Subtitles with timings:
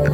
[0.00, 0.06] Hey,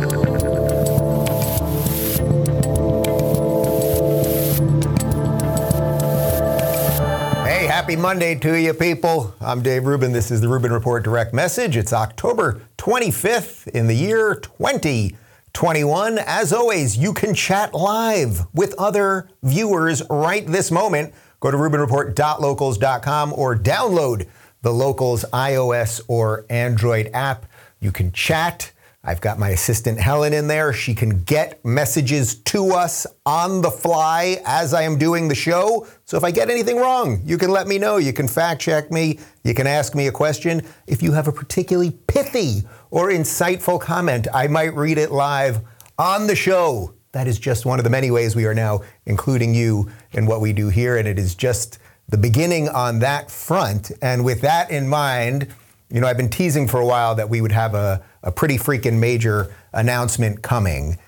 [7.69, 9.33] happy Monday to you, people.
[9.41, 10.11] I'm Dave Rubin.
[10.11, 11.77] This is the Rubin Report Direct Message.
[11.77, 16.19] It's October 25th in the year 2021.
[16.19, 21.15] As always, you can chat live with other viewers right this moment.
[21.39, 24.27] Go to RubinReport.locals.com or download
[24.63, 27.47] the Locals iOS or Android app.
[27.79, 28.73] You can chat.
[29.09, 30.73] I've got my assistant Helen in there.
[30.73, 35.87] She can get messages to us on the fly as I am doing the show.
[36.07, 37.99] So if I get anything wrong, you can let me know.
[37.99, 39.21] You can fact check me.
[39.45, 40.63] You can ask me a question.
[40.89, 45.61] If you have a particularly pithy or insightful comment, I might read it live
[45.97, 46.93] on the show.
[47.13, 50.41] That is just one of the many ways we are now including you in what
[50.41, 50.97] we do here.
[50.97, 53.93] And it is just the beginning on that front.
[54.03, 55.55] And with that in mind,
[55.91, 58.59] you know, I've been teasing for a while that we would have a, a pretty
[58.59, 60.99] freaking major announcement coming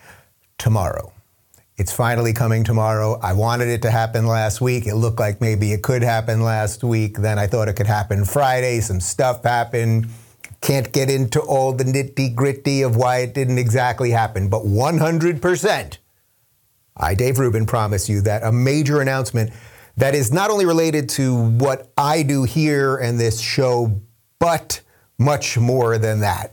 [0.56, 1.12] tomorrow.
[1.76, 3.20] It's finally coming tomorrow.
[3.22, 4.86] I wanted it to happen last week.
[4.86, 7.18] It looked like maybe it could happen last week.
[7.18, 8.80] Then I thought it could happen Friday.
[8.80, 10.08] Some stuff happened.
[10.60, 14.48] Can't get into all the nitty gritty of why it didn't exactly happen.
[14.48, 15.98] But 100%,
[16.96, 19.52] I, Dave Rubin, promise you that a major announcement
[19.96, 24.00] that is not only related to what I do here and this show,
[24.38, 24.80] but
[25.18, 26.52] much more than that.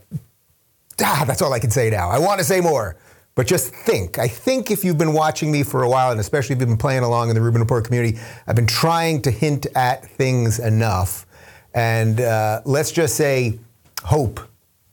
[1.00, 2.08] Ah, that's all I can say now.
[2.08, 2.96] I want to say more,
[3.34, 4.18] but just think.
[4.18, 6.78] I think if you've been watching me for a while, and especially if you've been
[6.78, 11.26] playing along in the Rubin Report community, I've been trying to hint at things enough.
[11.74, 13.58] And uh, let's just say
[14.02, 14.40] hope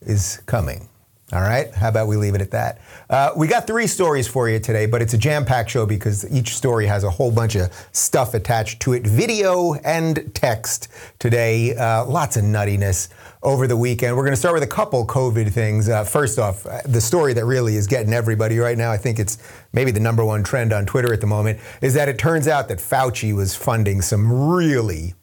[0.02, 0.90] is coming.
[1.34, 1.74] All right?
[1.74, 2.80] How about we leave it at that?
[3.10, 6.32] Uh, we got three stories for you today, but it's a jam packed show because
[6.32, 11.76] each story has a whole bunch of stuff attached to it video and text today.
[11.76, 13.10] Uh, lots of nuttiness
[13.42, 14.16] over the weekend.
[14.16, 15.90] We're going to start with a couple COVID things.
[15.90, 19.18] Uh, first off, uh, the story that really is getting everybody right now, I think
[19.18, 19.40] it's
[19.74, 22.68] maybe the number one trend on Twitter at the moment, is that it turns out
[22.68, 25.16] that Fauci was funding some really,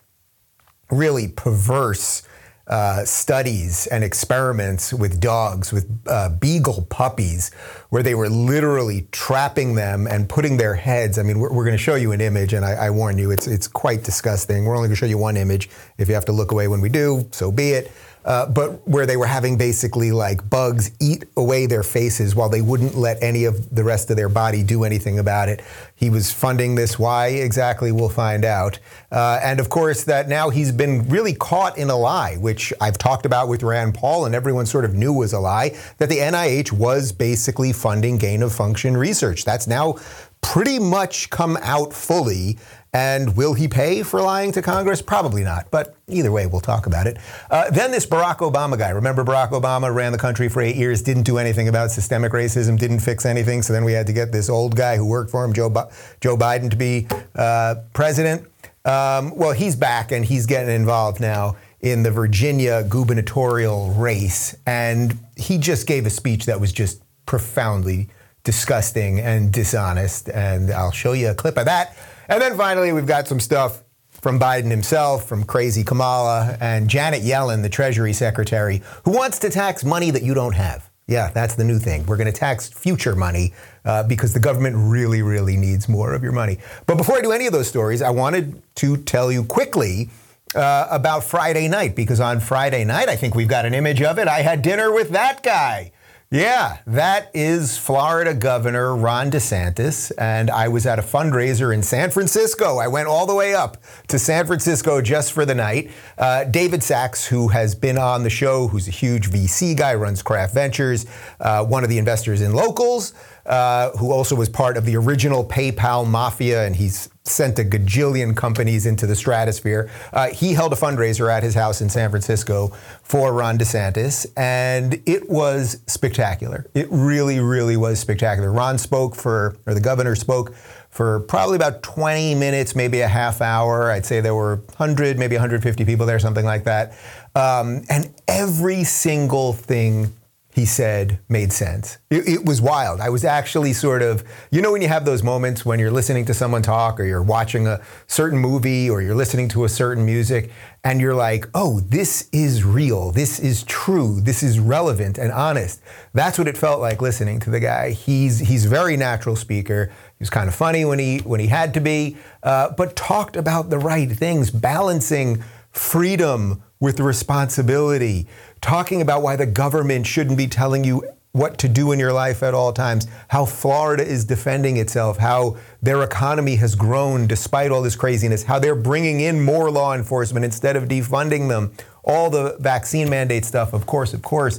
[0.91, 2.22] really perverse
[2.70, 7.50] uh, studies and experiments with dogs, with uh, beagle puppies,
[7.88, 11.19] where they were literally trapping them and putting their heads.
[11.19, 13.32] I mean, we're, we're going to show you an image, and I, I, warn you,
[13.32, 14.64] it's it's quite disgusting.
[14.64, 15.69] We're only going to show you one image.
[15.98, 17.91] If you have to look away when we do, so be it.
[18.25, 22.60] Uh, but where they were having basically like bugs eat away their faces while they
[22.60, 25.62] wouldn't let any of the rest of their body do anything about it.
[25.94, 26.98] He was funding this.
[26.98, 27.92] Why exactly?
[27.92, 28.78] We'll find out.
[29.10, 32.98] Uh, and of course, that now he's been really caught in a lie, which I've
[32.98, 36.19] talked about with Rand Paul, and everyone sort of knew was a lie, that the
[36.19, 39.44] NIH was basically funding gain of function research.
[39.44, 39.97] That's now
[40.42, 42.58] pretty much come out fully.
[42.93, 45.01] And will he pay for lying to Congress?
[45.01, 45.71] Probably not.
[45.71, 47.19] But either way, we'll talk about it.
[47.51, 48.91] Uh, then this Barack Obama guy.
[48.91, 52.79] Remember, Barack Obama ran the country for eight years, didn't do anything about systemic racism,
[52.79, 53.62] didn't fix anything.
[53.62, 55.89] So then we had to get this old guy who worked for him, Joe, Bi-
[56.21, 57.06] Joe Biden, to be
[57.37, 58.47] uh, president.
[58.84, 64.56] Um, well, he's back and he's getting involved now in the Virginia gubernatorial race.
[64.67, 68.09] And he just gave a speech that was just profoundly
[68.43, 70.29] disgusting and dishonest.
[70.29, 71.97] And I'll show you a clip of that.
[72.31, 77.23] And then finally, we've got some stuff from Biden himself, from crazy Kamala, and Janet
[77.23, 80.89] Yellen, the Treasury Secretary, who wants to tax money that you don't have.
[81.09, 82.07] Yeah, that's the new thing.
[82.07, 83.53] We're going to tax future money
[83.85, 86.59] uh, because the government really, really needs more of your money.
[86.87, 90.11] But before I do any of those stories, I wanted to tell you quickly
[90.55, 94.21] uh, about Friday night because on Friday night, I think we've got an image of
[94.21, 94.29] it.
[94.29, 95.91] I had dinner with that guy.
[96.33, 100.13] Yeah, that is Florida Governor Ron DeSantis.
[100.17, 102.79] And I was at a fundraiser in San Francisco.
[102.79, 105.91] I went all the way up to San Francisco just for the night.
[106.17, 110.23] Uh, David Sacks, who has been on the show, who's a huge VC guy, runs
[110.23, 111.05] Craft Ventures,
[111.41, 113.12] uh, one of the investors in Locals,
[113.47, 118.36] uh, who also was part of the original PayPal mafia, and he's sent a gajillion
[118.36, 119.91] companies into the stratosphere.
[120.12, 122.69] Uh, he held a fundraiser at his house in San Francisco
[123.03, 126.66] for Ron DeSantis, and it was spectacular.
[126.75, 128.50] It really, really was spectacular.
[128.50, 130.55] Ron spoke for, or the governor spoke
[130.90, 133.90] for probably about 20 minutes, maybe a half hour.
[133.90, 136.93] I'd say there were 100, maybe 150 people there, something like that.
[137.34, 140.12] Um, and every single thing
[140.52, 141.99] he said made sense.
[142.11, 143.00] It, it, was wild.
[143.00, 146.25] I was actually sort of, you know, when you have those moments when you're listening
[146.25, 150.05] to someone talk or you're watching a certain movie or you're listening to a certain
[150.05, 150.50] music
[150.82, 153.12] and you're like, oh, this is real.
[153.12, 154.20] This is true.
[154.20, 155.81] This is relevant and honest.
[156.14, 157.91] That's what it felt like listening to the guy.
[157.91, 159.87] He's, he's a very natural speaker.
[159.87, 163.37] He was kind of funny when he, when he had to be, uh, but talked
[163.37, 168.26] about the right things, balancing freedom with responsibility
[168.61, 172.43] talking about why the government shouldn't be telling you what to do in your life
[172.43, 177.83] at all times, how Florida is defending itself, how their economy has grown despite all
[177.83, 181.73] this craziness, how they're bringing in more law enforcement instead of defunding them,
[182.03, 184.59] all the vaccine mandate stuff, of course, of course.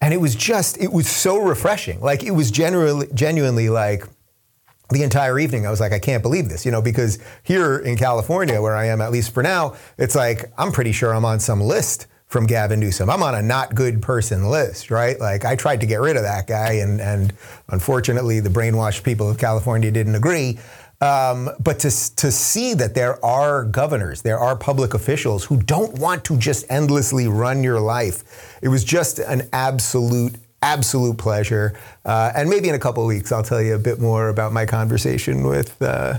[0.00, 2.00] And it was just, it was so refreshing.
[2.00, 4.04] Like, it was genuinely, genuinely like,
[4.90, 7.96] the entire evening, I was like, I can't believe this, you know, because here in
[7.96, 11.40] California, where I am, at least for now, it's like, I'm pretty sure I'm on
[11.40, 13.08] some list from Gavin Newsom.
[13.10, 15.18] I'm on a not good person list, right?
[15.18, 17.32] Like I tried to get rid of that guy, and and
[17.68, 20.58] unfortunately, the brainwashed people of California didn't agree.
[21.00, 25.98] Um, but to to see that there are governors, there are public officials who don't
[25.98, 31.78] want to just endlessly run your life, it was just an absolute absolute pleasure.
[32.04, 34.66] Uh, and maybe in a couple weeks, I'll tell you a bit more about my
[34.66, 35.80] conversation with.
[35.80, 36.18] Uh,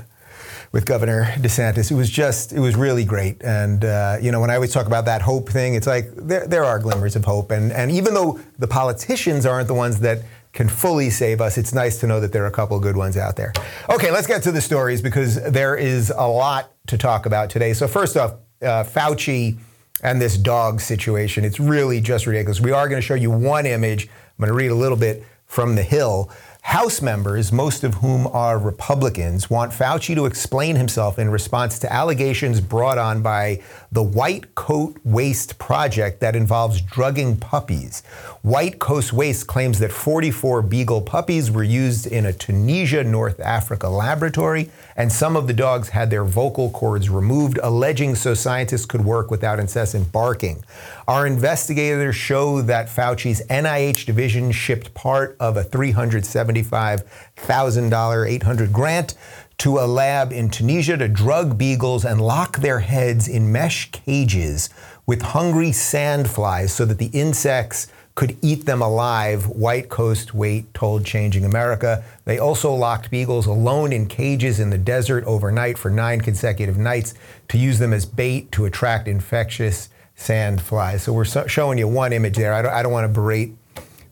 [0.71, 1.92] with Governor DeSantis.
[1.92, 3.42] It was just, it was really great.
[3.42, 6.45] And, uh, you know, when I always talk about that hope thing, it's like there,
[6.45, 7.51] there are glimmers of hope.
[7.51, 10.19] And, and even though the politicians aren't the ones that
[10.54, 13.18] can fully save us, it's nice to know that there are a couple good ones
[13.18, 13.54] out there.
[13.89, 17.74] Okay, let's get to the stories because there is a lot to talk about today.
[17.74, 19.57] So, first off, uh, Fauci
[20.01, 22.60] and this dog situation, it's really just ridiculous.
[22.60, 24.06] We are going to show you one image.
[24.07, 26.31] I'm going to read a little bit from the Hill.
[26.61, 31.91] House members, most of whom are Republicans, want Fauci to explain himself in response to
[31.91, 33.61] allegations brought on by
[33.91, 38.03] the White Coat Waste project that involves drugging puppies.
[38.41, 43.89] White Coat Waste claims that 44 beagle puppies were used in a Tunisia, North Africa
[43.89, 49.03] laboratory, and some of the dogs had their vocal cords removed, alleging so scientists could
[49.03, 50.63] work without incessant barking.
[51.06, 59.15] Our investigators show that Fauci's NIH division shipped part of a $375,000 800 grant
[59.57, 64.69] to a lab in Tunisia to drug beagles and lock their heads in mesh cages
[65.06, 67.88] with hungry sandflies so that the insects
[68.19, 72.04] could eat them alive, White Coat Waste told Changing America.
[72.25, 77.13] They also locked beagles alone in cages in the desert overnight for nine consecutive nights
[77.48, 79.88] to use them as bait to attract infectious
[80.18, 81.00] sandflies.
[81.00, 82.54] So we're so showing you one image there.
[82.54, 83.54] I don't, I don't want to berate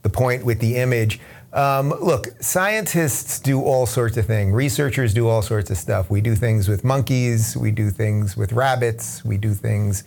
[0.03, 1.19] the point with the image.
[1.51, 4.53] Um, look, scientists do all sorts of things.
[4.53, 6.09] Researchers do all sorts of stuff.
[6.09, 7.57] We do things with monkeys.
[7.57, 9.25] We do things with rabbits.
[9.25, 10.05] We do things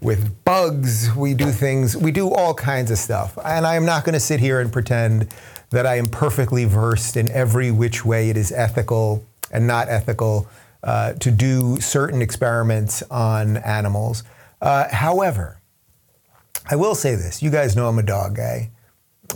[0.00, 1.14] with bugs.
[1.14, 1.96] We do things.
[1.96, 3.38] We do all kinds of stuff.
[3.44, 5.28] And I am not going to sit here and pretend
[5.70, 10.48] that I am perfectly versed in every which way it is ethical and not ethical
[10.82, 14.24] uh, to do certain experiments on animals.
[14.60, 15.60] Uh, however,
[16.70, 17.42] I will say this.
[17.42, 18.70] You guys know I'm a dog guy.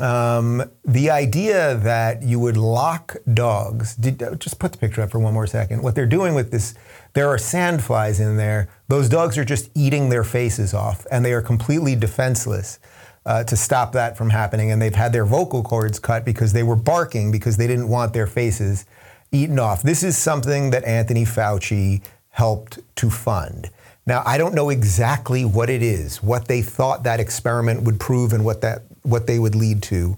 [0.00, 5.18] Um, the idea that you would lock dogs, did, just put the picture up for
[5.18, 5.82] one more second.
[5.82, 6.74] What they're doing with this,
[7.14, 8.68] there are sandflies in there.
[8.88, 12.78] Those dogs are just eating their faces off, and they are completely defenseless
[13.26, 14.70] uh, to stop that from happening.
[14.70, 18.12] And they've had their vocal cords cut because they were barking because they didn't want
[18.12, 18.84] their faces
[19.30, 19.82] eaten off.
[19.82, 23.70] This is something that Anthony Fauci helped to fund.
[24.04, 28.32] Now, I don't know exactly what it is, what they thought that experiment would prove
[28.32, 30.16] and what that what they would lead to,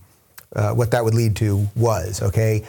[0.55, 2.65] uh, what that would lead to was, okay?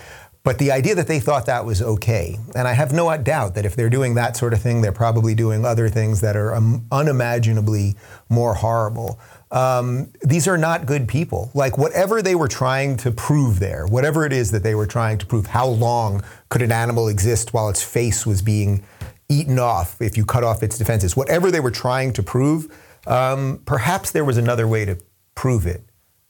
[0.45, 3.65] But the idea that they thought that was okay, and I have no doubt that
[3.65, 6.86] if they're doing that sort of thing, they're probably doing other things that are um,
[6.92, 7.95] unimaginably
[8.30, 9.19] more horrible.
[9.50, 11.50] Um, these are not good people.
[11.56, 15.18] Like whatever they were trying to prove there, whatever it is that they were trying
[15.18, 18.84] to prove, how long could an animal exist while its face was being
[19.27, 21.17] eaten off if you cut off its defenses.
[21.17, 22.72] Whatever they were trying to prove,
[23.08, 25.00] um, perhaps there was another way to
[25.34, 25.81] prove it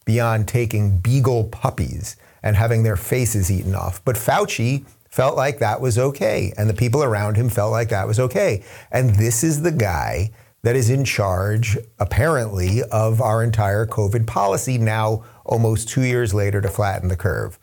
[0.05, 4.03] beyond taking beagle puppies and having their faces eaten off.
[4.05, 8.07] But Fauci felt like that was okay, and the people around him felt like that
[8.07, 8.63] was okay.
[8.91, 14.77] And this is the guy that is in charge, apparently, of our entire COVID policy
[14.77, 17.59] now, almost two years later, to flatten the curve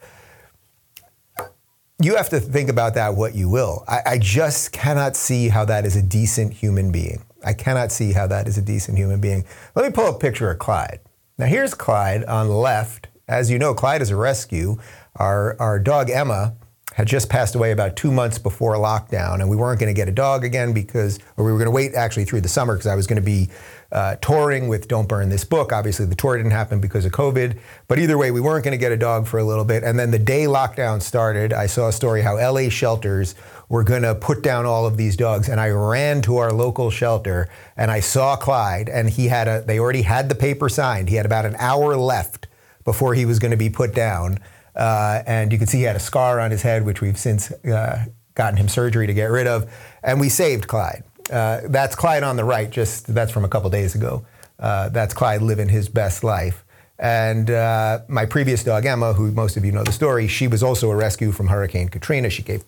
[2.05, 3.85] you have to think about that what you will.
[3.87, 7.23] I, I, just cannot see how that is a decent human being.
[7.45, 9.45] I cannot see how that is a decent human being.
[9.75, 11.01] Let me pull a picture of Clyde.
[11.39, 13.09] Now here's Clyde on the left.
[13.29, 14.77] As you know, Clyde is a rescue.
[15.17, 16.55] Our, our dog Emma
[16.95, 20.09] had just passed away about two months before lockdown, and we weren't going to get
[20.09, 22.87] a dog again because, or we were going to wait actually through the summer because
[22.87, 23.49] I was going to be
[23.91, 25.73] uh, touring with Don't Burn This Book.
[25.73, 27.59] Obviously, the tour didn't happen because of COVID.
[27.89, 29.85] But either way, we weren't going to get a dog for a little bit.
[29.85, 33.35] And then the day lockdown started, I saw a story how LA shelters
[33.69, 35.49] were going to put down all of these dogs.
[35.49, 39.63] And I ran to our local shelter and I saw Clyde, and he had a,
[39.63, 41.09] they already had the paper signed.
[41.09, 42.49] He had about an hour left
[42.85, 44.39] before he was going to be put down.
[44.75, 47.53] Uh, and you can see he had a scar on his head, which we've since
[47.65, 49.71] uh, gotten him surgery to get rid of.
[50.03, 51.05] And we saved Clyde.
[51.31, 54.25] Uh, that's Clyde on the right, just that's from a couple days ago.
[54.59, 56.65] Uh, that's Clyde living his best life.
[56.99, 60.63] And uh, my previous dog, Emma, who most of you know the story, she was
[60.63, 62.31] also a rescue from Hurricane Katrina.
[62.31, 62.63] She gave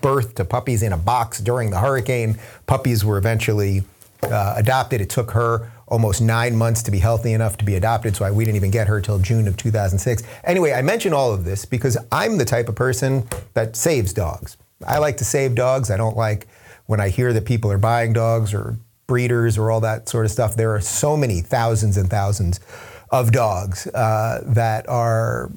[0.00, 2.38] birth to puppies in a box during the hurricane.
[2.66, 3.84] Puppies were eventually
[4.22, 5.00] uh, adopted.
[5.00, 8.30] It took her almost nine months to be healthy enough to be adopted, so I,
[8.30, 10.22] we didn't even get her till June of 2006.
[10.44, 14.56] Anyway, I mention all of this because I'm the type of person that saves dogs.
[14.86, 15.90] I like to save dogs.
[15.90, 16.48] I don't like
[16.86, 18.76] when I hear that people are buying dogs or
[19.06, 20.56] breeders or all that sort of stuff.
[20.56, 22.60] There are so many thousands and thousands
[23.10, 25.52] of dogs uh, that are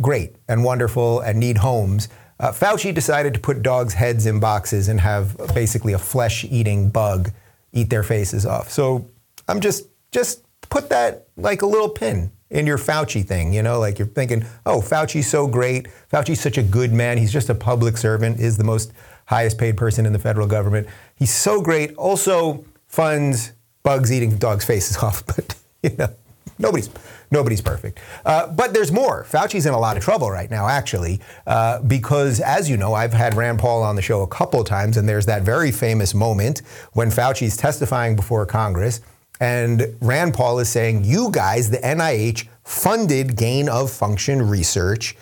[0.00, 2.08] great and wonderful and need homes.
[2.38, 6.90] Uh, Fauci decided to put dogs' heads in boxes and have basically a flesh eating
[6.90, 7.30] bug
[7.72, 8.70] eat their faces off.
[8.70, 9.10] So
[9.48, 13.80] I'm just, just put that like a little pin in your Fauci thing, you know,
[13.80, 15.88] like you're thinking, oh, Fauci's so great.
[16.12, 17.18] Fauci's such a good man.
[17.18, 18.92] He's just a public servant, is the most
[19.26, 20.86] highest paid person in the federal government.
[21.16, 21.94] He's so great.
[21.96, 26.08] Also funds bugs eating dogs' faces off, but you know,
[26.58, 26.88] nobody's
[27.30, 27.98] nobody's perfect.
[28.24, 29.24] Uh, but there's more.
[29.24, 33.12] Fauci's in a lot of trouble right now, actually, uh, because as you know, I've
[33.12, 36.62] had Rand Paul on the show a couple times, and there's that very famous moment
[36.92, 39.00] when Fauci's testifying before Congress
[39.40, 45.16] and Rand Paul is saying, you guys, the NIH, funded gain of function research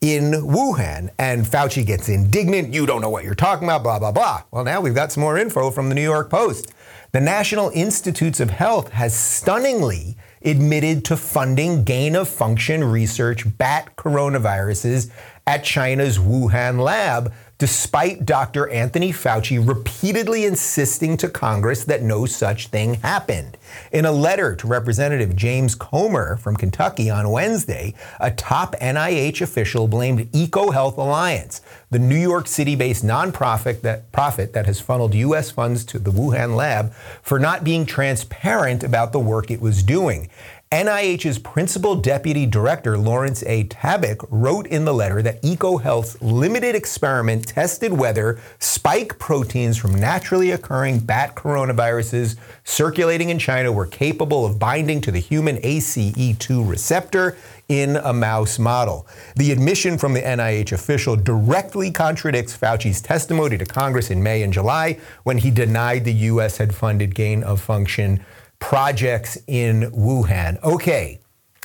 [0.00, 1.10] in Wuhan.
[1.18, 2.74] And Fauci gets indignant.
[2.74, 4.42] You don't know what you're talking about, blah, blah, blah.
[4.50, 6.72] Well, now we've got some more info from the New York Post.
[7.12, 13.96] The National Institutes of Health has stunningly admitted to funding gain of function research bat
[13.96, 15.10] coronaviruses
[15.46, 18.68] at China's Wuhan lab despite Dr.
[18.70, 23.56] Anthony Fauci repeatedly insisting to Congress that no such thing happened.
[23.92, 29.86] In a letter to Representative James Comer from Kentucky on Wednesday, a top NIH official
[29.86, 31.60] blamed EcoHealth Alliance,
[31.92, 35.52] the New York City based nonprofit that, profit that has funneled U.S.
[35.52, 36.92] funds to the Wuhan lab,
[37.22, 40.28] for not being transparent about the work it was doing.
[40.72, 43.64] NIH's principal deputy director, Lawrence A.
[43.64, 50.52] Tabak, wrote in the letter that EcoHealth's limited experiment tested whether spike proteins from naturally
[50.52, 57.36] occurring bat coronaviruses circulating in China were capable of binding to the human ACE2 receptor
[57.68, 59.06] in a mouse model.
[59.36, 64.54] The admission from the NIH official directly contradicts Fauci's testimony to Congress in May and
[64.54, 66.56] July when he denied the U.S.
[66.56, 68.24] had funded gain of function
[68.62, 70.62] projects in Wuhan.
[70.62, 71.18] Okay,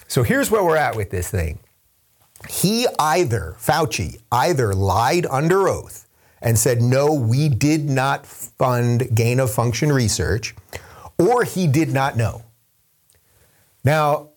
[0.08, 1.60] so here's where we're at with this thing.
[2.50, 6.08] He either, Fauci, either lied under oath
[6.42, 10.56] and said, no, we did not fund gain of function research,
[11.18, 12.44] or he did not know.
[13.84, 14.30] Now,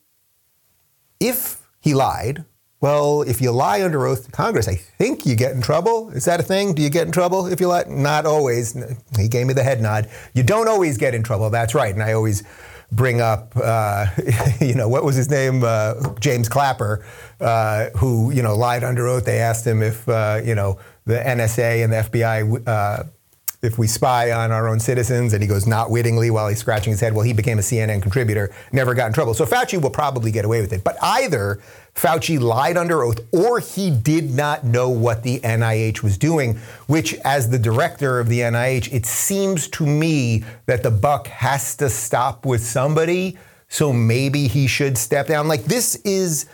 [1.18, 2.44] if he lied,
[2.80, 6.10] well, if you lie under oath to Congress, I think you get in trouble.
[6.10, 6.74] Is that a thing?
[6.74, 7.84] Do you get in trouble if you lie?
[7.86, 8.72] Not always.
[9.18, 10.08] He gave me the head nod.
[10.32, 11.50] You don't always get in trouble.
[11.50, 11.92] That's right.
[11.92, 12.42] And I always
[12.90, 14.06] bring up, uh,
[14.60, 15.62] you know, what was his name?
[15.62, 17.04] Uh, James Clapper,
[17.40, 19.26] uh, who, you know, lied under oath.
[19.26, 23.02] They asked him if, uh, you know, the NSA and the FBI uh,
[23.62, 26.92] if we spy on our own citizens, and he goes not wittingly while he's scratching
[26.92, 27.12] his head.
[27.12, 29.34] Well, he became a CNN contributor, never got in trouble.
[29.34, 30.82] So Fauci will probably get away with it.
[30.82, 31.60] But either
[31.94, 37.14] Fauci lied under oath or he did not know what the NIH was doing, which,
[37.16, 41.90] as the director of the NIH, it seems to me that the buck has to
[41.90, 43.36] stop with somebody.
[43.68, 45.48] So maybe he should step down.
[45.48, 46.46] Like, this is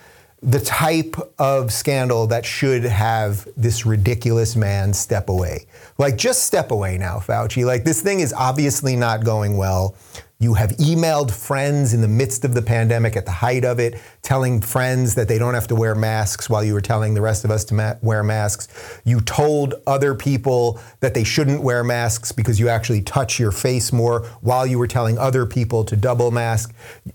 [0.47, 5.67] the type of scandal that should have this ridiculous man step away.
[5.99, 7.67] Like, just step away now, Fauci.
[7.67, 9.97] Like, this thing is obviously not going well.
[10.39, 13.99] You have emailed friends in the midst of the pandemic at the height of it,
[14.23, 17.45] telling friends that they don't have to wear masks while you were telling the rest
[17.45, 18.69] of us to ma- wear masks.
[19.05, 23.93] You told other people that they shouldn't wear masks because you actually touch your face
[23.93, 26.73] more while you were telling other people to double mask.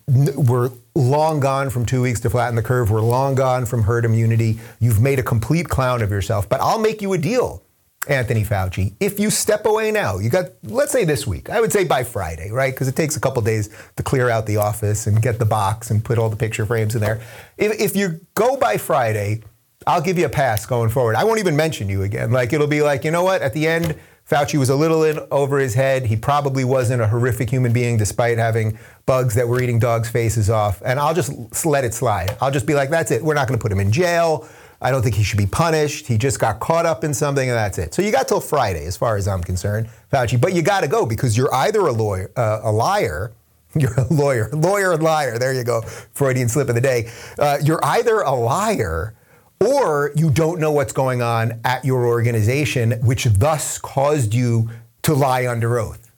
[0.07, 2.91] We're long gone from two weeks to flatten the curve.
[2.91, 4.59] We're long gone from herd immunity.
[4.79, 7.63] You've made a complete clown of yourself, but I'll make you a deal.
[8.07, 11.71] Anthony Fauci, if you step away now, you got, let's say this week, I would
[11.71, 12.73] say by Friday, right?
[12.73, 15.91] Because it takes a couple days to clear out the office and get the box
[15.91, 17.21] and put all the picture frames in there.
[17.57, 19.43] If, if you go by Friday,
[19.85, 21.15] I'll give you a pass going forward.
[21.15, 22.31] I won't even mention you again.
[22.31, 23.43] Like, it'll be like, you know what?
[23.43, 23.95] At the end,
[24.31, 26.05] Fauci was a little in over his head.
[26.05, 30.49] He probably wasn't a horrific human being despite having bugs that were eating dogs' faces
[30.49, 30.81] off.
[30.85, 32.37] And I'll just let it slide.
[32.39, 33.21] I'll just be like, that's it.
[33.21, 34.47] We're not going to put him in jail.
[34.81, 36.07] I don't think he should be punished.
[36.07, 37.93] He just got caught up in something, and that's it.
[37.93, 40.39] So you got till Friday, as far as I'm concerned, Fauci.
[40.39, 43.33] But you got to go because you're either a lawyer, uh, a liar.
[43.73, 45.39] You're a lawyer, lawyer and liar.
[45.39, 45.79] There you go,
[46.11, 47.09] Freudian slip of the day.
[47.39, 49.13] Uh, you're either a liar
[49.61, 54.69] or you don't know what's going on at your organization, which thus caused you
[55.03, 56.11] to lie under oath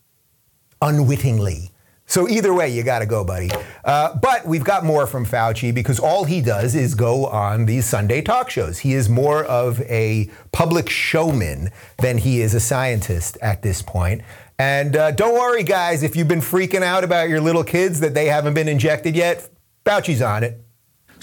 [0.83, 1.71] unwittingly.
[2.05, 3.49] So either way, you got to go, buddy.
[3.83, 7.85] Uh, but we've got more from Fauci because all he does is go on these
[7.85, 8.79] Sunday talk shows.
[8.79, 14.21] He is more of a public showman than he is a scientist at this point.
[14.59, 18.13] And uh, don't worry, guys, if you've been freaking out about your little kids that
[18.13, 19.49] they haven't been injected yet,
[19.85, 20.62] Fauci's on it.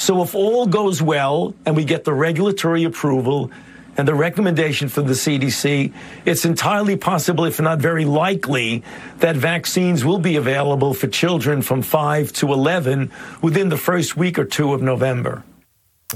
[0.00, 3.50] So if all goes well and we get the regulatory approval,
[3.98, 5.92] and the recommendation from the CDC,
[6.24, 8.82] it's entirely possible, if not very likely,
[9.18, 14.38] that vaccines will be available for children from 5 to 11 within the first week
[14.38, 15.44] or two of November.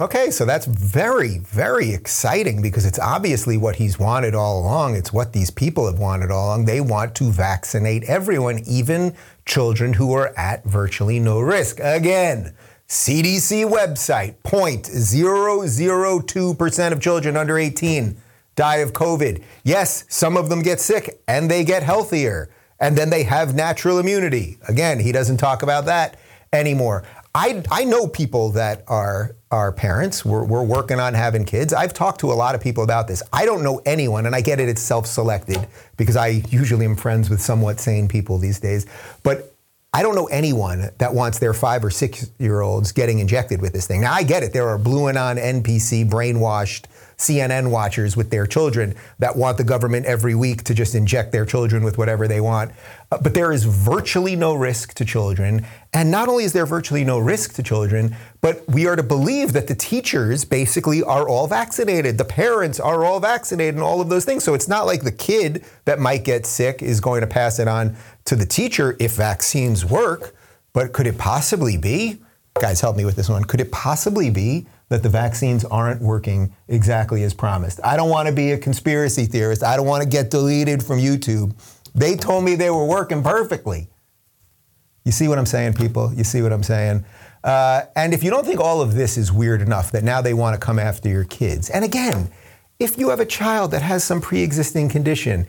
[0.00, 4.96] Okay, so that's very, very exciting because it's obviously what he's wanted all along.
[4.96, 6.64] It's what these people have wanted all along.
[6.64, 9.14] They want to vaccinate everyone, even
[9.44, 11.80] children who are at virtually no risk.
[11.80, 12.54] Again,
[12.88, 18.16] CDC website 0.002% of children under 18
[18.56, 19.42] die of COVID.
[19.64, 23.98] Yes, some of them get sick and they get healthier and then they have natural
[23.98, 24.58] immunity.
[24.68, 26.18] Again, he doesn't talk about that
[26.52, 27.04] anymore.
[27.34, 30.24] I, I know people that are are parents.
[30.24, 31.72] We're, we're working on having kids.
[31.72, 33.22] I've talked to a lot of people about this.
[33.32, 36.96] I don't know anyone, and I get it, it's self selected because I usually am
[36.96, 38.86] friends with somewhat sane people these days.
[39.22, 39.53] But
[39.94, 43.72] I don't know anyone that wants their five or six year olds getting injected with
[43.72, 44.00] this thing.
[44.00, 44.52] Now, I get it.
[44.52, 46.86] There are blue and on NPC brainwashed
[47.16, 51.44] CNN watchers with their children that want the government every week to just inject their
[51.44, 52.72] children with whatever they want.
[53.10, 55.64] Uh, but there is virtually no risk to children.
[55.92, 59.52] And not only is there virtually no risk to children, but we are to believe
[59.52, 62.18] that the teachers basically are all vaccinated.
[62.18, 64.44] The parents are all vaccinated and all of those things.
[64.44, 67.68] So it's not like the kid that might get sick is going to pass it
[67.68, 70.34] on to the teacher if vaccines work,
[70.72, 72.18] but could it possibly be?
[72.60, 73.44] Guys, help me with this one.
[73.44, 77.80] Could it possibly be that the vaccines aren't working exactly as promised?
[77.82, 79.64] I don't want to be a conspiracy theorist.
[79.64, 81.52] I don't want to get deleted from YouTube.
[81.96, 83.88] They told me they were working perfectly.
[85.04, 86.14] You see what I'm saying, people?
[86.14, 87.04] You see what I'm saying?
[87.42, 90.32] Uh, and if you don't think all of this is weird enough that now they
[90.32, 92.30] want to come after your kids, and again,
[92.78, 95.48] if you have a child that has some pre existing condition,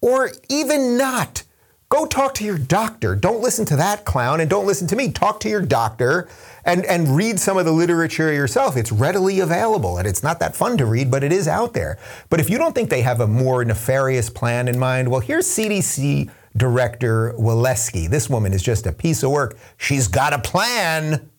[0.00, 1.44] or even not,
[1.92, 3.14] Go talk to your doctor.
[3.14, 5.12] Don't listen to that clown and don't listen to me.
[5.12, 6.26] Talk to your doctor
[6.64, 8.76] and, and read some of the literature yourself.
[8.76, 11.98] It's readily available and it's not that fun to read, but it is out there.
[12.30, 15.46] But if you don't think they have a more nefarious plan in mind, well, here's
[15.46, 18.08] CDC Director Walensky.
[18.08, 19.58] This woman is just a piece of work.
[19.78, 21.30] She's got a plan.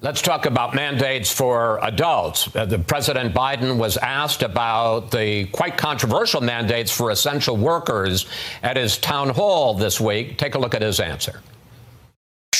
[0.00, 2.54] Let's talk about mandates for adults.
[2.56, 8.26] Uh, the President Biden was asked about the quite controversial mandates for essential workers
[8.64, 10.38] at his town hall this week.
[10.38, 11.40] Take a look at his answer.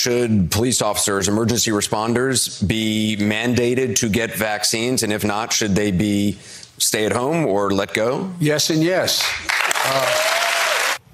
[0.03, 5.05] Should police officers, emergency responders be mandated to get vaccines?
[5.05, 6.39] And if not, should they be
[6.79, 8.33] stay at home or let go?
[8.41, 9.23] Yes, and yes.
[9.85, 10.42] Uh,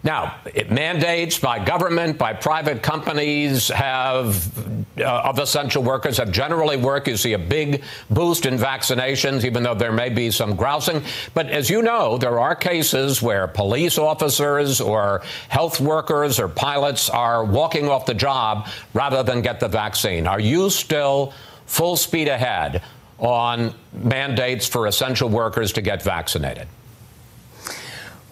[0.04, 0.37] now,
[0.70, 4.56] mandates by government, by private companies have
[4.96, 7.08] uh, of essential workers have generally worked.
[7.08, 11.02] You see a big boost in vaccinations, even though there may be some grousing.
[11.34, 17.11] But as you know, there are cases where police officers or health workers or pilots
[17.11, 20.28] are walking off the job rather than get the vaccine.
[20.28, 21.32] Are you still
[21.66, 22.82] full speed ahead
[23.18, 26.68] on mandates for essential workers to get vaccinated?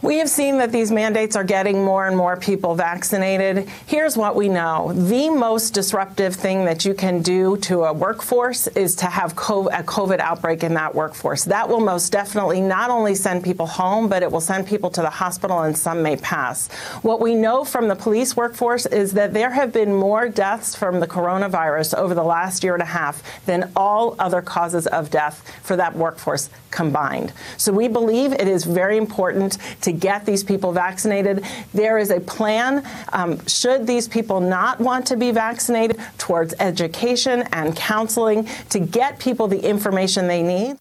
[0.07, 3.69] We have seen that these mandates are getting more and more people vaccinated.
[3.88, 4.92] Here's what we know.
[4.92, 9.35] The most disruptive thing that you can do to a workforce is to have a
[9.35, 11.42] COVID outbreak in that workforce.
[11.47, 15.03] That will most definitely not only send people home, but it will send people to
[15.03, 16.69] the hospital and some may pass.
[17.03, 21.01] What we know from the police workforce is that there have been more deaths from
[21.01, 25.42] the coronavirus over the last year and a half than all other causes of death
[25.64, 27.33] for that workforce combined.
[27.57, 31.44] So we believe it is very important to get these people vaccinated.
[31.74, 37.44] There is a plan, um, should these people not want to be vaccinated, towards education
[37.52, 40.76] and counseling to get people the information they need.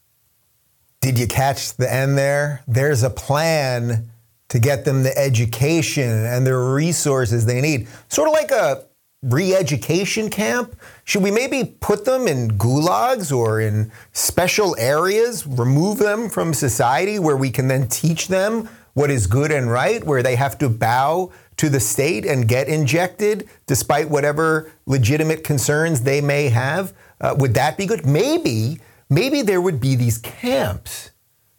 [1.01, 2.63] Did you catch the end there?
[2.67, 4.10] There's a plan
[4.49, 7.88] to get them the education and the resources they need.
[8.10, 8.86] Sort of like a
[9.25, 10.75] re-education camp?
[11.04, 17.19] Should we maybe put them in gulags or in special areas, remove them from society
[17.19, 20.70] where we can then teach them what is good and right, where they have to
[20.70, 26.94] bow to the state and get injected despite whatever legitimate concerns they may have?
[27.22, 28.06] Uh, would that be good?
[28.06, 28.80] Maybe,
[29.10, 31.12] maybe there would be these camps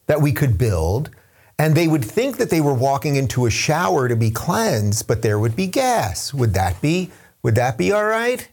[0.06, 1.10] that we could build
[1.58, 5.22] and they would think that they were walking into a shower to be cleansed, but
[5.22, 6.34] there would be gas.
[6.34, 7.10] Would that be
[7.42, 8.48] would that be all right?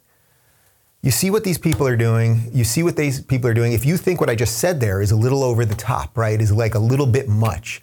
[1.01, 2.49] You see what these people are doing.
[2.53, 3.73] You see what these people are doing.
[3.73, 6.39] If you think what I just said there is a little over the top, right,
[6.39, 7.81] is like a little bit much,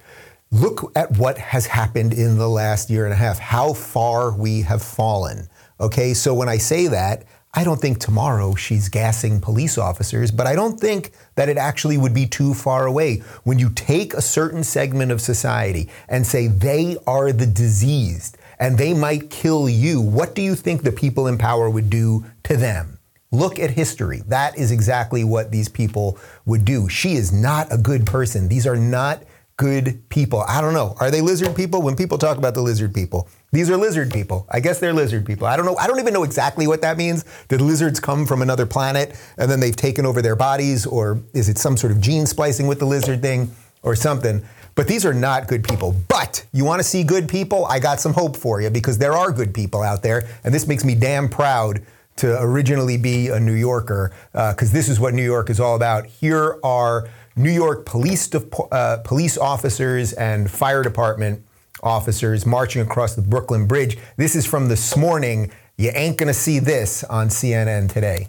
[0.50, 4.62] look at what has happened in the last year and a half, how far we
[4.62, 5.48] have fallen
[5.80, 10.46] Okay, so when I say that, I don't think tomorrow she's gassing police officers, but
[10.46, 13.22] I don't think that it actually would be too far away.
[13.44, 18.76] When you take a certain segment of society and say they are the diseased and
[18.76, 22.56] they might kill you, what do you think the people in power would do to
[22.58, 22.98] them?
[23.32, 24.22] Look at history.
[24.28, 26.90] That is exactly what these people would do.
[26.90, 28.48] She is not a good person.
[28.48, 29.22] These are not
[29.60, 30.40] good people.
[30.48, 30.96] I don't know.
[31.00, 31.82] Are they lizard people?
[31.82, 34.46] When people talk about the lizard people, these are lizard people.
[34.48, 35.46] I guess they're lizard people.
[35.46, 35.76] I don't know.
[35.76, 37.26] I don't even know exactly what that means.
[37.48, 41.50] Did lizards come from another planet and then they've taken over their bodies, or is
[41.50, 44.42] it some sort of gene splicing with the lizard thing or something?
[44.76, 45.94] But these are not good people.
[46.08, 47.66] But you want to see good people?
[47.66, 50.66] I got some hope for you because there are good people out there, and this
[50.66, 51.82] makes me damn proud
[52.16, 55.76] to originally be a New Yorker because uh, this is what New York is all
[55.76, 56.06] about.
[56.06, 61.44] Here are New York police, de- uh, police officers and fire department
[61.82, 63.96] officers marching across the Brooklyn Bridge.
[64.16, 65.50] This is from this morning.
[65.78, 68.28] You ain't gonna see this on CNN today.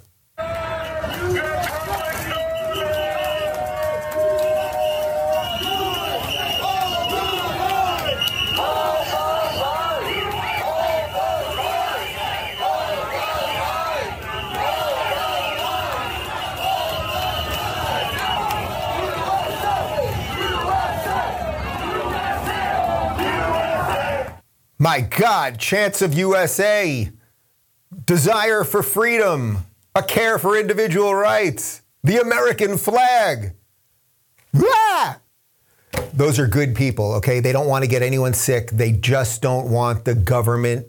[24.82, 27.08] My God, Chance of USA,
[28.08, 29.60] desire for freedom,
[29.94, 33.54] a care for individual rights, the American flag.
[34.56, 35.20] Ah!
[36.16, 37.40] Those are good people, okay?
[37.40, 38.72] They don't want to get anyone sick.
[38.72, 40.88] They just don't want the government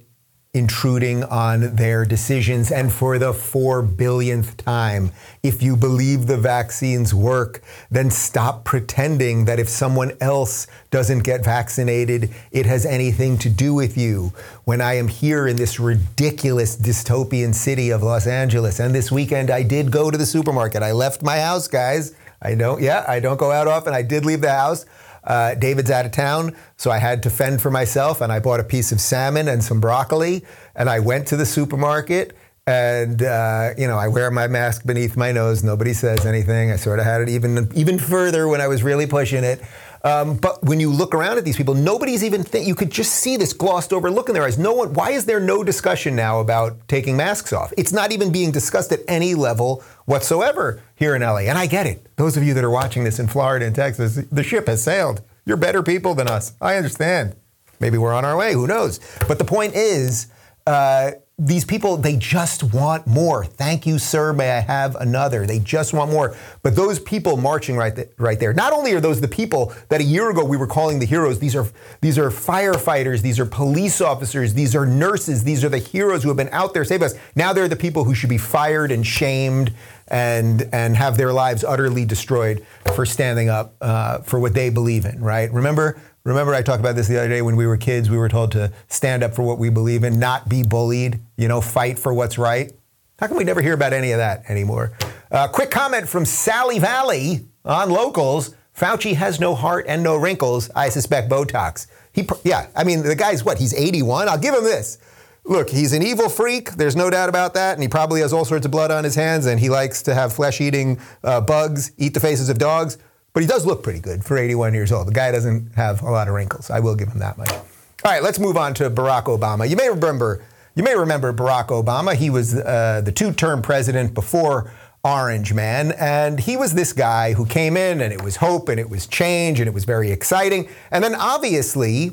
[0.55, 2.71] intruding on their decisions.
[2.71, 5.11] And for the four billionth time,
[5.43, 11.43] if you believe the vaccines work, then stop pretending that if someone else doesn't get
[11.43, 14.35] vaccinated, it has anything to do with you.
[14.65, 19.51] When I am here in this ridiculous dystopian city of Los Angeles, and this weekend
[19.51, 20.83] I did go to the supermarket.
[20.83, 22.15] I left my house, guys.
[22.43, 23.95] I don't, yeah, I don't go out often.
[23.95, 24.85] I did leave the house.
[25.25, 28.61] Uh, David's out of town, so I had to fend for myself, and I bought
[28.61, 32.37] a piece of salmon and some broccoli, and I went to the supermarket.
[32.67, 35.65] And uh, you know, I wear my mask beneath my nose.
[35.65, 36.71] Nobody says anything.
[36.71, 39.61] I sort of had it even even further when I was really pushing it.
[40.05, 42.67] Um, but when you look around at these people, nobody's even think.
[42.67, 44.59] You could just see this glossed over look in their eyes.
[44.59, 44.93] No one.
[44.95, 47.73] Why is there no discussion now about taking masks off?
[47.77, 51.39] It's not even being discussed at any level whatsoever here in LA.
[51.39, 52.07] And I get it.
[52.17, 55.23] Those of you that are watching this in Florida and Texas, the ship has sailed.
[55.47, 56.55] You're better people than us.
[56.61, 57.37] I understand.
[57.79, 58.55] Maybe we're on our way.
[58.55, 58.99] Who knows?
[59.29, 60.27] But the point is.
[60.67, 61.13] Uh,
[61.45, 63.45] these people, they just want more.
[63.45, 64.33] Thank you, sir.
[64.33, 65.45] May I have another?
[65.45, 66.37] They just want more.
[66.63, 70.01] But those people marching right, th- right there, not only are those the people that
[70.01, 71.67] a year ago we were calling the heroes, these are,
[72.01, 76.29] these are firefighters, these are police officers, these are nurses, these are the heroes who
[76.29, 77.15] have been out there saving us.
[77.35, 79.73] Now they're the people who should be fired and shamed
[80.07, 85.07] and, and have their lives utterly destroyed for standing up uh, for what they believe
[85.07, 85.53] in, right?
[85.53, 88.09] Remember Remember, I talked about this the other day when we were kids.
[88.09, 91.49] We were told to stand up for what we believe in, not be bullied, you
[91.49, 92.73] know, fight for what's right.
[93.19, 94.93] How come we never hear about any of that anymore?
[95.31, 100.71] Uh, quick comment from Sally Valley on locals Fauci has no heart and no wrinkles.
[100.75, 101.87] I suspect Botox.
[102.13, 103.59] He, yeah, I mean, the guy's what?
[103.59, 104.29] He's 81.
[104.29, 104.99] I'll give him this.
[105.45, 106.71] Look, he's an evil freak.
[106.73, 107.75] There's no doubt about that.
[107.75, 110.15] And he probably has all sorts of blood on his hands and he likes to
[110.15, 112.97] have flesh eating uh, bugs, eat the faces of dogs.
[113.33, 115.09] But he does look pretty good for 81 years old.
[115.09, 116.71] The guy doesn't have a lot of wrinkles.
[116.71, 117.51] I will give him that much.
[117.51, 119.69] All right, let's move on to Barack Obama.
[119.69, 122.15] You may remember, you may remember Barack Obama.
[122.15, 124.71] He was uh, the two-term president before
[125.05, 128.79] Orange Man, and he was this guy who came in, and it was hope, and
[128.79, 130.69] it was change, and it was very exciting.
[130.91, 132.13] And then obviously,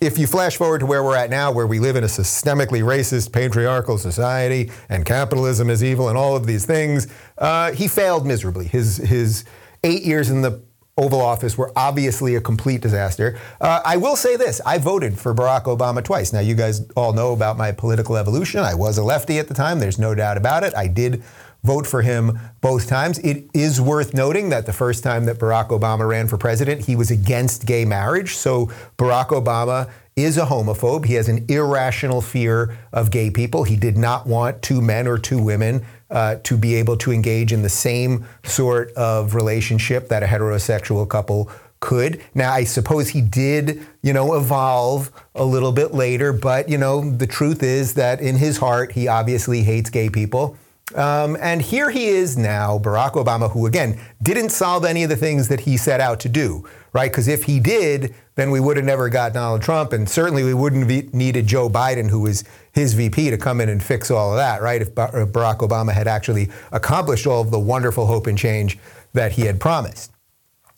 [0.00, 2.82] if you flash forward to where we're at now, where we live in a systemically
[2.82, 8.26] racist, patriarchal society, and capitalism is evil, and all of these things, uh, he failed
[8.26, 8.66] miserably.
[8.66, 9.44] His his
[9.84, 10.62] eight years in the
[10.96, 13.38] Oval Office were obviously a complete disaster.
[13.60, 16.32] Uh, I will say this I voted for Barack Obama twice.
[16.32, 18.60] Now, you guys all know about my political evolution.
[18.60, 20.74] I was a lefty at the time, there's no doubt about it.
[20.76, 21.22] I did
[21.62, 23.18] vote for him both times.
[23.18, 26.96] It is worth noting that the first time that Barack Obama ran for president, he
[26.96, 28.34] was against gay marriage.
[28.34, 28.66] So
[28.96, 31.06] Barack Obama is a homophobe.
[31.06, 33.64] He has an irrational fear of gay people.
[33.64, 37.52] He did not want two men or two women uh, to be able to engage
[37.52, 42.22] in the same sort of relationship that a heterosexual couple could.
[42.34, 47.10] Now, I suppose he did, you know, evolve a little bit later, but, you know,
[47.10, 50.56] the truth is that in his heart, he obviously hates gay people.
[50.94, 55.16] Um, and here he is now, Barack Obama, who again didn't solve any of the
[55.16, 57.10] things that he set out to do, right?
[57.10, 60.54] Because if he did, then we would have never got Donald Trump, and certainly we
[60.54, 64.32] wouldn't have needed Joe Biden, who was his VP, to come in and fix all
[64.32, 64.82] of that, right?
[64.82, 68.78] If Barack Obama had actually accomplished all of the wonderful hope and change
[69.12, 70.12] that he had promised.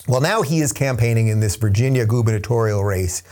[0.08, 3.22] Well, now he is campaigning in this Virginia gubernatorial race.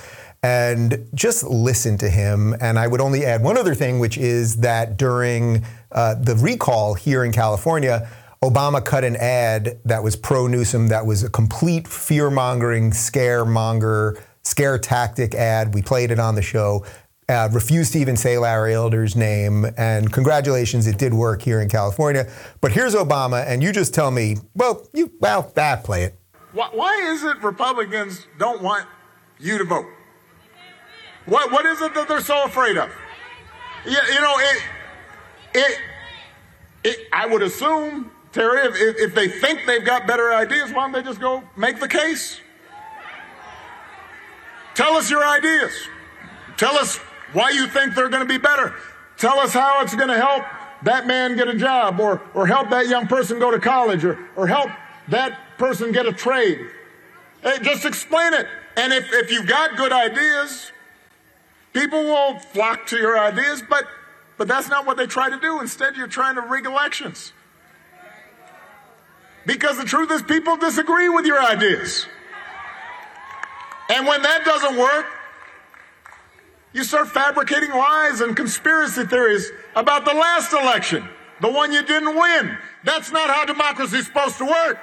[0.43, 2.55] And just listen to him.
[2.61, 6.95] And I would only add one other thing, which is that during uh, the recall
[6.95, 8.09] here in California,
[8.43, 14.19] Obama cut an ad that was pro Newsom, that was a complete fear mongering, scaremonger,
[14.43, 15.75] scare tactic ad.
[15.75, 16.87] We played it on the show.
[17.29, 19.67] Uh, refused to even say Larry Elder's name.
[19.77, 22.29] And congratulations, it did work here in California.
[22.63, 26.19] But here's Obama, and you just tell me, well, you, well, that play it.
[26.53, 28.87] Why, why is it Republicans don't want
[29.39, 29.87] you to vote?
[31.27, 32.91] What, what is it that they're so afraid of?
[33.87, 34.63] Yeah, you know, it,
[35.55, 35.79] it,
[36.85, 40.93] it, I would assume, Terry, if, if they think they've got better ideas, why don't
[40.93, 42.41] they just go make the case?
[44.75, 45.73] Tell us your ideas.
[46.57, 46.99] Tell us
[47.33, 48.75] why you think they're going to be better.
[49.17, 50.45] Tell us how it's going to help
[50.83, 54.19] that man get a job or, or help that young person go to college or,
[54.37, 54.71] or help
[55.09, 56.61] that person get a trade.
[57.43, 58.47] Hey, just explain it.
[58.77, 60.73] And if, if you've got good ideas,
[61.73, 63.85] people will flock to your ideas, but,
[64.39, 65.61] but that's not what they try to do.
[65.61, 67.33] Instead, you're trying to rig elections.
[69.47, 72.07] Because the truth is, people disagree with your ideas.
[73.89, 75.07] And when that doesn't work,
[76.73, 81.09] you start fabricating lies and conspiracy theories about the last election,
[81.41, 82.57] the one you didn't win.
[82.85, 84.79] That's not how democracy is supposed to work.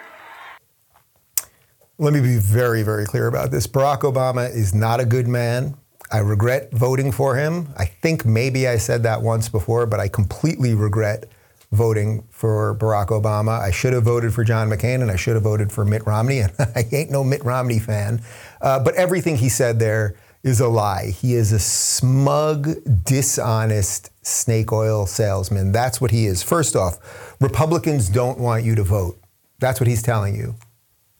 [1.99, 3.65] Let me be very, very clear about this.
[3.65, 5.77] Barack Obama is not a good man.
[6.11, 7.73] I regret voting for him.
[7.77, 11.29] I think maybe I said that once before, but I completely regret
[11.71, 13.59] voting for Barack Obama.
[13.59, 16.39] I should have voted for John McCain and I should have voted for Mitt Romney.
[16.39, 18.21] And I ain't no Mitt Romney fan.
[18.61, 21.07] Uh, but everything he said there is a lie.
[21.07, 22.69] He is a smug,
[23.03, 25.71] dishonest snake oil salesman.
[25.71, 26.41] That's what he is.
[26.41, 29.19] First off, Republicans don't want you to vote.
[29.59, 30.55] That's what he's telling you.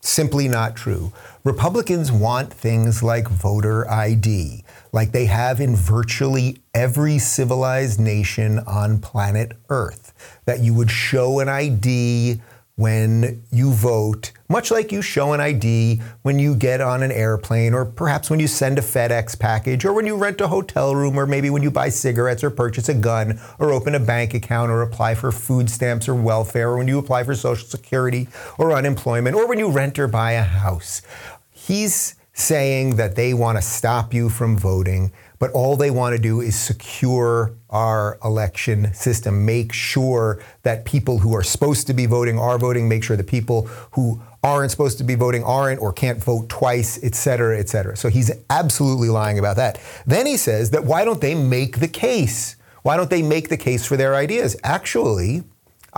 [0.08, 1.12] Simply not true.
[1.44, 9.00] Republicans want things like voter ID, like they have in virtually every civilized nation on
[9.00, 10.14] planet Earth,
[10.46, 12.42] that you would show an ID
[12.78, 17.74] when you vote, much like you show an ID when you get on an airplane,
[17.74, 21.18] or perhaps when you send a FedEx package, or when you rent a hotel room,
[21.18, 24.70] or maybe when you buy cigarettes, or purchase a gun, or open a bank account,
[24.70, 28.28] or apply for food stamps or welfare, or when you apply for Social Security
[28.60, 31.02] or unemployment, or when you rent or buy a house.
[31.50, 36.22] He's saying that they want to stop you from voting but all they want to
[36.22, 42.06] do is secure our election system, make sure that people who are supposed to be
[42.06, 45.92] voting are voting, make sure the people who aren't supposed to be voting aren't or
[45.92, 47.96] can't vote twice, et cetera, et cetera.
[47.98, 49.80] So he's absolutely lying about that.
[50.06, 52.56] Then he says that why don't they make the case?
[52.84, 54.56] Why don't they make the case for their ideas?
[54.64, 55.44] Actually,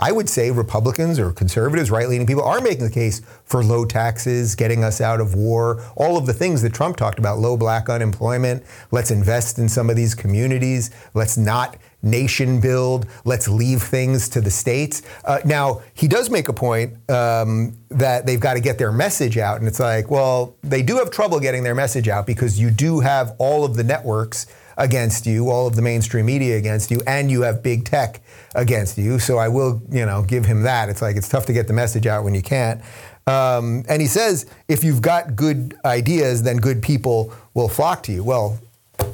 [0.00, 3.84] I would say Republicans or conservatives, right leaning people are making the case for low
[3.84, 7.54] taxes, getting us out of war, all of the things that Trump talked about low
[7.54, 8.64] black unemployment.
[8.90, 10.90] Let's invest in some of these communities.
[11.12, 13.06] Let's not nation build.
[13.26, 15.02] Let's leave things to the states.
[15.22, 19.36] Uh, now, he does make a point um, that they've got to get their message
[19.36, 19.58] out.
[19.58, 23.00] And it's like, well, they do have trouble getting their message out because you do
[23.00, 24.46] have all of the networks
[24.80, 28.20] against you, all of the mainstream media against you, and you have big tech
[28.54, 29.18] against you.
[29.18, 30.88] So I will, you know, give him that.
[30.88, 32.80] It's like it's tough to get the message out when you can't.
[33.26, 38.12] Um, and he says, if you've got good ideas, then good people will flock to
[38.12, 38.24] you.
[38.24, 38.58] Well,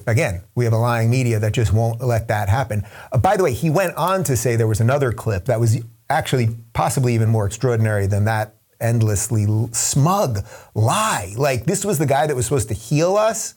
[0.06, 2.84] again, we have a lying media that just won't let that happen.
[3.10, 5.82] Uh, by the way, he went on to say there was another clip that was
[6.08, 11.34] actually possibly even more extraordinary than that endlessly smug lie.
[11.36, 13.54] Like, this was the guy that was supposed to heal us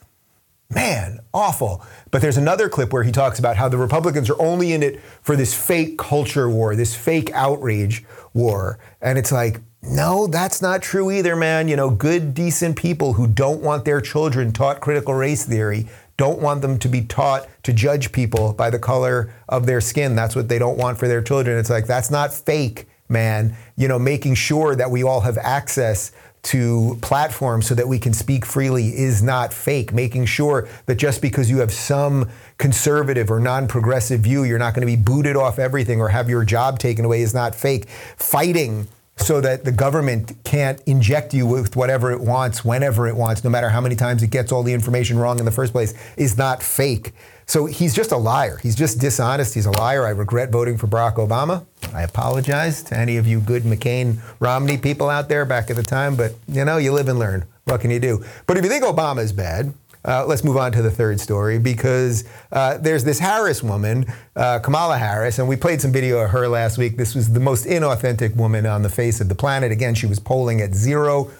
[0.72, 1.84] Man, awful.
[2.12, 5.00] But there's another clip where he talks about how the Republicans are only in it
[5.20, 8.78] for this fake culture war, this fake outrage war.
[9.02, 11.66] And it's like, no, that's not true either, man.
[11.66, 16.40] You know, good, decent people who don't want their children taught critical race theory, don't
[16.40, 20.14] want them to be taught to judge people by the color of their skin.
[20.14, 21.58] That's what they don't want for their children.
[21.58, 23.56] It's like, that's not fake, man.
[23.76, 28.12] You know, making sure that we all have access to platforms so that we can
[28.12, 29.92] speak freely is not fake.
[29.92, 34.74] Making sure that just because you have some conservative or non progressive view, you're not
[34.74, 37.88] going to be booted off everything or have your job taken away is not fake.
[38.16, 38.88] Fighting
[39.20, 43.50] so that the government can't inject you with whatever it wants, whenever it wants, no
[43.50, 46.36] matter how many times it gets all the information wrong in the first place, is
[46.38, 47.12] not fake.
[47.46, 48.58] So he's just a liar.
[48.62, 49.54] He's just dishonest.
[49.54, 50.06] He's a liar.
[50.06, 51.66] I regret voting for Barack Obama.
[51.92, 55.82] I apologize to any of you good McCain Romney people out there back at the
[55.82, 57.44] time, but you know, you live and learn.
[57.64, 58.24] What can you do?
[58.46, 61.58] But if you think Obama is bad, uh, let's move on to the third story
[61.58, 66.30] because uh, there's this Harris woman, uh, Kamala Harris, and we played some video of
[66.30, 66.96] her last week.
[66.96, 69.72] This was the most inauthentic woman on the face of the planet.
[69.72, 71.30] Again, she was polling at zero.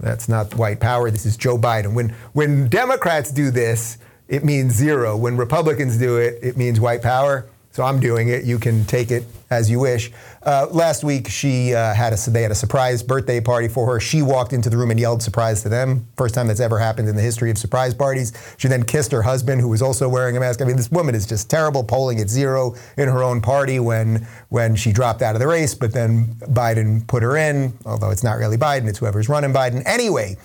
[0.00, 1.10] That's not white power.
[1.10, 1.94] This is Joe Biden.
[1.94, 5.16] When when Democrats do this, it means zero.
[5.16, 7.46] When Republicans do it, it means white power.
[7.78, 8.42] So I'm doing it.
[8.42, 10.10] You can take it as you wish.
[10.42, 14.00] Uh, last week, she uh, had a they had a surprise birthday party for her.
[14.00, 16.04] She walked into the room and yelled "surprise" to them.
[16.16, 18.32] First time that's ever happened in the history of surprise parties.
[18.56, 20.60] She then kissed her husband, who was also wearing a mask.
[20.60, 24.26] I mean, this woman is just terrible, polling at zero in her own party when
[24.48, 25.76] when she dropped out of the race.
[25.76, 29.84] But then Biden put her in, although it's not really Biden; it's whoever's running Biden.
[29.86, 30.36] Anyway,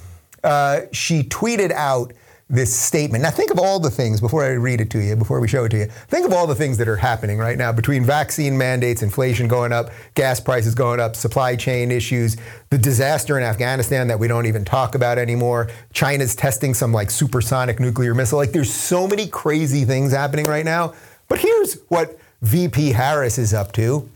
[0.43, 2.13] uh, she tweeted out
[2.49, 3.23] this statement.
[3.23, 5.63] Now, think of all the things, before I read it to you, before we show
[5.63, 8.57] it to you, think of all the things that are happening right now between vaccine
[8.57, 12.37] mandates, inflation going up, gas prices going up, supply chain issues,
[12.69, 17.09] the disaster in Afghanistan that we don't even talk about anymore, China's testing some like
[17.09, 18.37] supersonic nuclear missile.
[18.37, 20.93] Like, there's so many crazy things happening right now.
[21.27, 24.09] But here's what VP Harris is up to.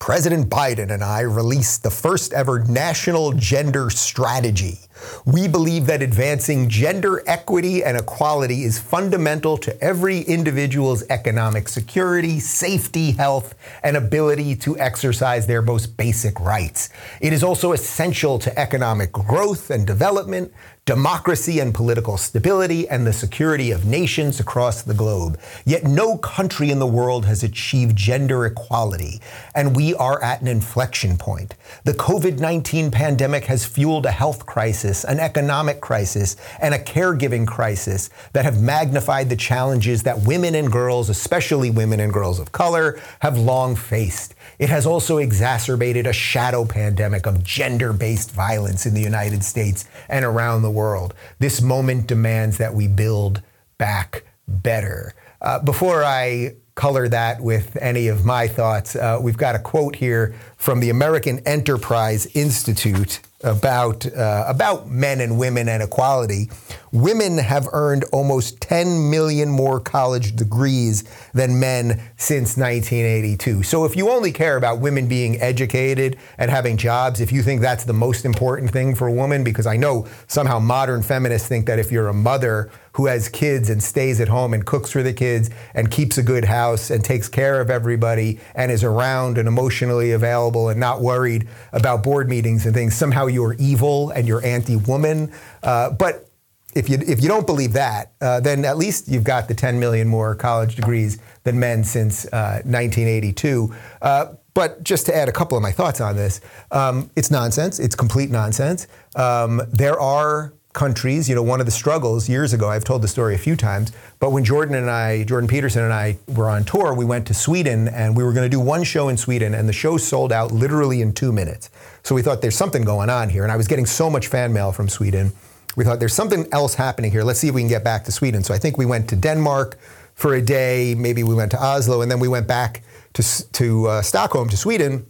[0.00, 4.78] President Biden and I released the first ever national gender strategy.
[5.26, 12.40] We believe that advancing gender equity and equality is fundamental to every individual's economic security,
[12.40, 16.88] safety, health, and ability to exercise their most basic rights.
[17.20, 20.50] It is also essential to economic growth and development,
[20.90, 25.38] democracy and political stability, and the security of nations across the globe.
[25.64, 29.20] Yet no country in the world has achieved gender equality,
[29.54, 31.54] and we are at an inflection point.
[31.84, 37.46] The COVID 19 pandemic has fueled a health crisis, an economic crisis, and a caregiving
[37.46, 42.50] crisis that have magnified the challenges that women and girls, especially women and girls of
[42.50, 44.34] color, have long faced.
[44.60, 49.86] It has also exacerbated a shadow pandemic of gender based violence in the United States
[50.06, 51.14] and around the world.
[51.38, 53.40] This moment demands that we build
[53.78, 55.14] back better.
[55.40, 59.96] Uh, before I color that with any of my thoughts, uh, we've got a quote
[59.96, 66.50] here from the American Enterprise Institute about uh, about men and women and equality.
[66.92, 73.62] Women have earned almost 10 million more college degrees than men since 1982.
[73.62, 77.60] So if you only care about women being educated and having jobs, if you think
[77.60, 81.66] that's the most important thing for a woman, because I know somehow modern feminists think
[81.66, 85.02] that if you're a mother who has kids and stays at home and cooks for
[85.02, 89.38] the kids and keeps a good house and takes care of everybody and is around
[89.38, 94.26] and emotionally available and not worried about board meetings and things, somehow you're evil and
[94.26, 95.32] you're anti-woman.
[95.62, 96.26] Uh, but
[96.74, 99.80] if you if you don't believe that, uh, then at least you've got the 10
[99.80, 103.74] million more college degrees than men since uh, 1982.
[104.00, 107.78] Uh, but just to add a couple of my thoughts on this, um, it's nonsense.
[107.78, 108.86] It's complete nonsense.
[109.16, 113.08] Um, there are countries, you know, one of the struggles years ago, I've told the
[113.08, 116.64] story a few times, but when Jordan and I, Jordan Peterson and I were on
[116.64, 119.52] tour, we went to Sweden and we were going to do one show in Sweden
[119.54, 121.70] and the show sold out literally in two minutes.
[122.04, 123.42] So we thought there's something going on here.
[123.42, 125.32] And I was getting so much fan mail from Sweden.
[125.76, 127.24] We thought there's something else happening here.
[127.24, 128.44] Let's see if we can get back to Sweden.
[128.44, 129.78] So I think we went to Denmark
[130.14, 130.94] for a day.
[130.96, 132.82] Maybe we went to Oslo and then we went back
[133.14, 135.06] to, to uh, Stockholm, to Sweden.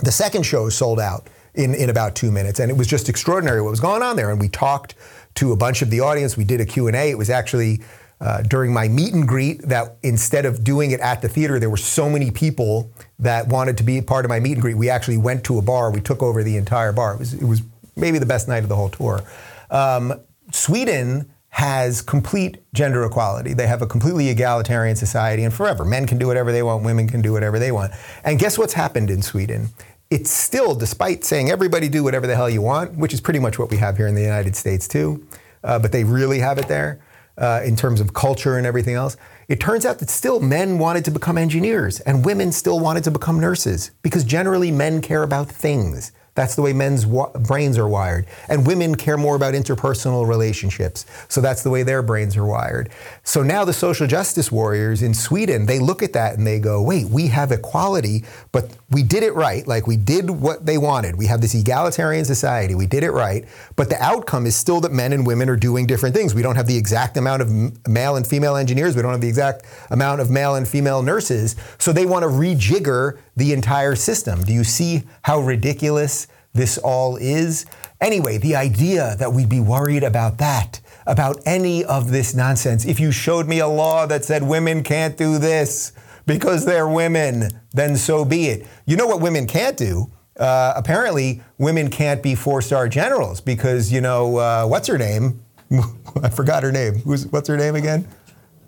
[0.00, 2.60] The second show sold out in, in about two minutes.
[2.60, 4.30] And it was just extraordinary what was going on there.
[4.30, 4.94] And we talked
[5.36, 6.36] to a bunch of the audience.
[6.36, 7.10] We did a Q&A.
[7.10, 7.82] It was actually
[8.20, 11.68] uh, during my meet and greet that instead of doing it at the theater, there
[11.68, 14.76] were so many people that wanted to be part of my meet and greet.
[14.76, 15.90] We actually went to a bar.
[15.90, 17.14] We took over the entire bar.
[17.14, 17.62] It was, it was
[17.94, 19.22] maybe the best night of the whole tour.
[19.70, 20.20] Um,
[20.52, 23.54] Sweden has complete gender equality.
[23.54, 25.86] They have a completely egalitarian society and forever.
[25.86, 27.92] Men can do whatever they want, women can do whatever they want.
[28.24, 29.70] And guess what's happened in Sweden?
[30.10, 33.58] It's still, despite saying everybody do whatever the hell you want, which is pretty much
[33.58, 35.26] what we have here in the United States too,
[35.64, 37.00] uh, but they really have it there
[37.38, 39.16] uh, in terms of culture and everything else.
[39.48, 43.10] It turns out that still men wanted to become engineers and women still wanted to
[43.10, 46.12] become nurses because generally men care about things.
[46.36, 48.26] That's the way men's wa- brains are wired.
[48.48, 51.06] And women care more about interpersonal relationships.
[51.28, 52.90] So that's the way their brains are wired.
[53.24, 56.82] So now the social justice warriors in Sweden, they look at that and they go,
[56.82, 59.66] wait, we have equality, but we did it right.
[59.66, 61.16] Like we did what they wanted.
[61.16, 62.74] We have this egalitarian society.
[62.74, 63.46] We did it right.
[63.74, 66.34] But the outcome is still that men and women are doing different things.
[66.34, 68.94] We don't have the exact amount of male and female engineers.
[68.94, 71.56] We don't have the exact amount of male and female nurses.
[71.78, 74.44] So they want to rejigger the entire system.
[74.44, 76.25] Do you see how ridiculous
[76.56, 77.66] this all is?
[78.00, 83.00] Anyway, the idea that we'd be worried about that, about any of this nonsense, if
[83.00, 85.92] you showed me a law that said women can't do this
[86.26, 88.66] because they're women, then so be it.
[88.84, 90.10] You know what women can't do?
[90.38, 95.42] Uh, apparently, women can't be four star generals because, you know, uh, what's her name?
[96.22, 96.96] I forgot her name.
[96.96, 98.06] Who's, what's her name again?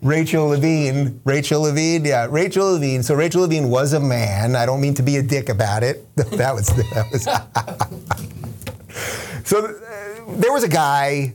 [0.03, 1.21] Rachel Levine.
[1.25, 3.03] Rachel Levine, yeah, Rachel Levine.
[3.03, 4.55] So Rachel Levine was a man.
[4.55, 6.05] I don't mean to be a dick about it.
[6.17, 7.25] that was that was.
[9.49, 9.73] so uh,
[10.37, 11.35] there was a guy.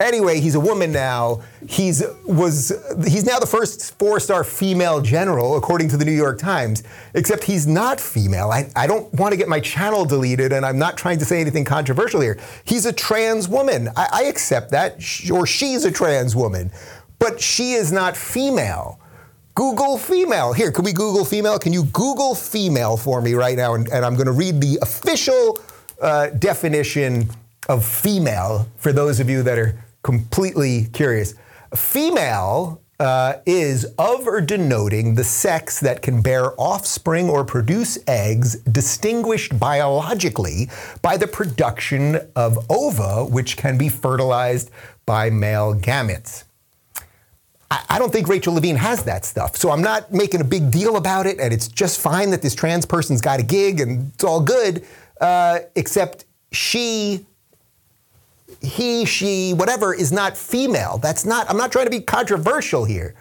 [0.00, 1.42] Anyway, he's a woman now.
[1.68, 2.72] He's was
[3.06, 6.82] he's now the first four-star female general, according to the New York Times.
[7.14, 8.50] Except he's not female.
[8.50, 11.40] I, I don't want to get my channel deleted, and I'm not trying to say
[11.40, 12.36] anything controversial here.
[12.64, 13.90] He's a trans woman.
[13.96, 14.96] I, I accept that,
[15.30, 16.72] or she's a trans woman
[17.22, 18.98] but she is not female.
[19.54, 20.52] Google female.
[20.52, 21.56] Here, can we Google female?
[21.56, 23.74] Can you Google female for me right now?
[23.74, 25.60] And, and I'm going to read the official
[26.00, 27.30] uh, definition
[27.68, 31.34] of female for those of you that are completely curious.
[31.76, 38.56] Female uh, is of or denoting the sex that can bear offspring or produce eggs
[38.62, 40.68] distinguished biologically
[41.02, 44.72] by the production of ova, which can be fertilized
[45.06, 46.42] by male gametes.
[47.88, 49.56] I don't think Rachel Levine has that stuff.
[49.56, 52.54] So I'm not making a big deal about it, and it's just fine that this
[52.54, 54.84] trans person's got a gig and it's all good,
[55.20, 57.24] uh, except she,
[58.60, 60.98] he, she, whatever, is not female.
[60.98, 63.14] That's not, I'm not trying to be controversial here.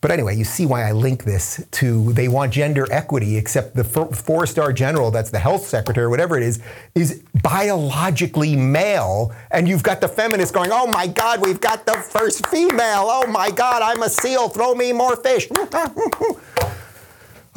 [0.00, 3.82] But anyway, you see why I link this to they want gender equity, except the
[3.82, 6.60] four star general, that's the health secretary, whatever it is,
[6.94, 9.34] is biologically male.
[9.50, 13.08] And you've got the feminists going, oh my God, we've got the first female.
[13.08, 14.48] Oh my God, I'm a seal.
[14.48, 15.48] Throw me more fish.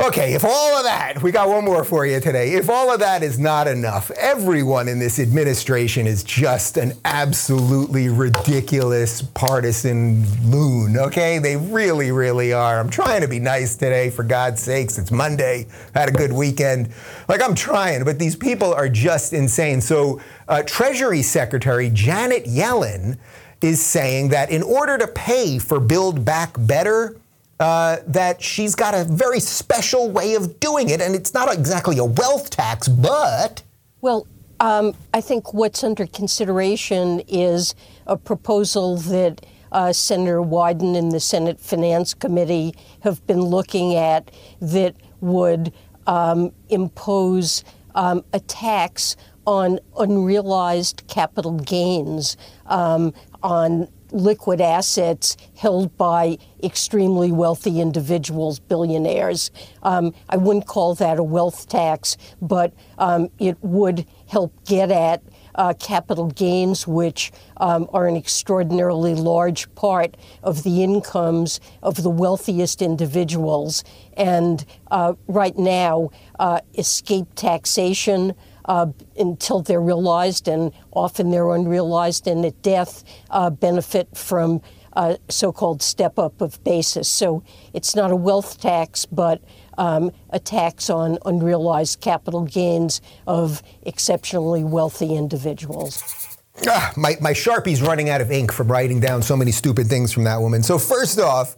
[0.01, 2.53] Okay, if all of that, we got one more for you today.
[2.53, 8.09] If all of that is not enough, everyone in this administration is just an absolutely
[8.09, 11.37] ridiculous partisan loon, okay?
[11.37, 12.79] They really, really are.
[12.79, 14.97] I'm trying to be nice today, for God's sakes.
[14.97, 16.89] It's Monday, had a good weekend.
[17.27, 19.81] Like, I'm trying, but these people are just insane.
[19.81, 23.19] So, uh, Treasury Secretary Janet Yellen
[23.61, 27.20] is saying that in order to pay for Build Back Better,
[27.61, 31.97] uh, that she's got a very special way of doing it, and it's not exactly
[31.97, 33.63] a wealth tax, but.
[34.01, 34.27] Well,
[34.59, 37.75] um, I think what's under consideration is
[38.07, 44.31] a proposal that uh, Senator Wyden and the Senate Finance Committee have been looking at
[44.59, 45.73] that would
[46.07, 47.63] um, impose
[47.95, 52.37] um, a tax on unrealized capital gains
[52.67, 59.51] um, on liquid assets held by extremely wealthy individuals, billionaires.
[59.83, 65.21] Um, I wouldn't call that a wealth tax, but um, it would help get at
[65.55, 72.09] uh, capital gains, which um, are an extraordinarily large part of the incomes of the
[72.09, 73.83] wealthiest individuals.
[74.15, 78.33] And uh, right now, uh, escape taxation
[78.65, 78.87] uh,
[79.17, 84.61] until they're realized, and often they're unrealized, and at death uh, benefit from
[84.93, 87.07] uh, so-called step-up of basis.
[87.07, 87.43] So
[87.73, 89.41] it's not a wealth tax, but
[89.77, 96.37] um, a tax on unrealized capital gains of exceptionally wealthy individuals.
[96.67, 100.11] Ah, my, my Sharpie's running out of ink from writing down so many stupid things
[100.11, 100.61] from that woman.
[100.61, 101.55] So, first off,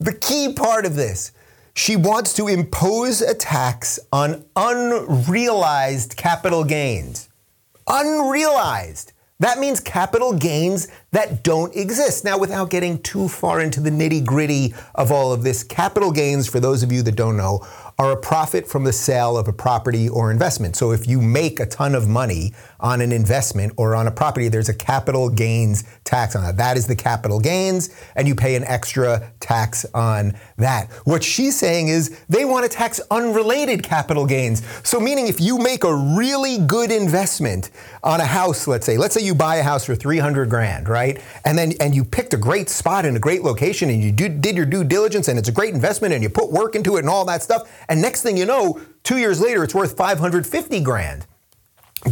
[0.00, 1.32] the key part of this
[1.74, 7.28] she wants to impose a tax on unrealized capital gains.
[7.88, 9.12] Unrealized.
[9.40, 12.24] That means capital gains that don't exist.
[12.24, 16.48] Now, without getting too far into the nitty gritty of all of this, capital gains,
[16.48, 17.66] for those of you that don't know,
[17.98, 20.76] are a profit from the sale of a property or investment.
[20.76, 22.54] So if you make a ton of money
[22.84, 26.58] on an investment or on a property, there's a capital gains tax on that.
[26.58, 30.92] That is the capital gains, and you pay an extra tax on that.
[31.04, 34.62] What she's saying is they want to tax unrelated capital gains.
[34.86, 37.70] So meaning if you make a really good investment
[38.02, 41.22] on a house, let's say, let's say you buy a house for 300 grand, right?
[41.46, 44.28] And then and you picked a great spot in a great location and you do,
[44.28, 47.00] did your due diligence and it's a great investment and you put work into it
[47.00, 50.80] and all that stuff and next thing you know, two years later, it's worth 550
[50.80, 51.26] grand.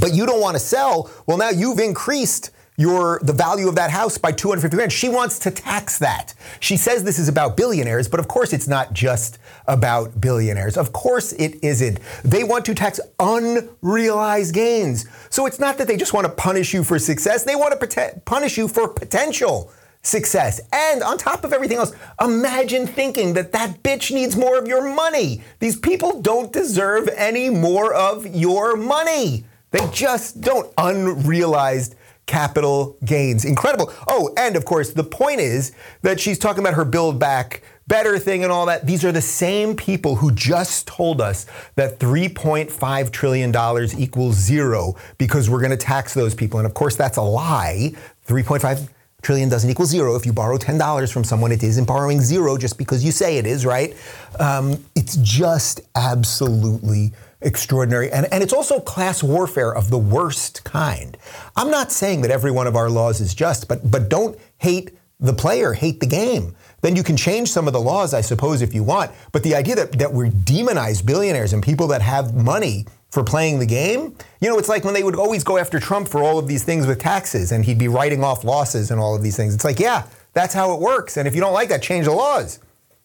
[0.00, 1.10] But you don't want to sell.
[1.26, 4.92] Well, now you've increased your the value of that house by 250 grand.
[4.92, 6.34] She wants to tax that.
[6.60, 10.76] She says this is about billionaires, but of course it's not just about billionaires.
[10.76, 12.00] Of course it isn't.
[12.24, 15.06] They want to tax unrealized gains.
[15.28, 18.20] So it's not that they just want to punish you for success, they want to
[18.24, 19.70] punish you for potential
[20.02, 20.60] success.
[20.72, 24.94] And on top of everything else, imagine thinking that that bitch needs more of your
[24.94, 25.42] money.
[25.60, 29.44] These people don't deserve any more of your money.
[29.72, 30.72] They just don't.
[30.78, 31.96] Unrealized
[32.26, 33.44] capital gains.
[33.44, 33.92] Incredible.
[34.06, 38.18] Oh, and of course, the point is that she's talking about her build back better
[38.18, 38.86] thing and all that.
[38.86, 45.50] These are the same people who just told us that $3.5 trillion equals zero because
[45.50, 46.58] we're going to tax those people.
[46.58, 47.92] And of course, that's a lie.
[48.28, 48.88] 3.5
[49.22, 50.16] trillion doesn't equal zero.
[50.16, 53.46] If you borrow $10 from someone, it isn't borrowing zero just because you say it
[53.46, 53.94] is, right?
[54.38, 57.12] Um, it's just absolutely
[57.44, 58.10] extraordinary.
[58.10, 61.16] And, and it's also class warfare of the worst kind.
[61.56, 64.90] I'm not saying that every one of our laws is just, but, but don't hate
[65.20, 66.54] the player, hate the game.
[66.80, 69.12] Then you can change some of the laws, I suppose, if you want.
[69.30, 73.60] But the idea that, that we demonize billionaires and people that have money for playing
[73.60, 76.38] the game, you know, it's like when they would always go after Trump for all
[76.38, 79.36] of these things with taxes and he'd be writing off losses and all of these
[79.36, 79.54] things.
[79.54, 81.16] It's like, yeah, that's how it works.
[81.16, 82.58] And if you don't like that, change the laws.